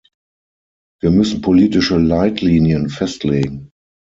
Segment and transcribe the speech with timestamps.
[0.99, 3.69] Wir müssen politische Leitlinien festlegen.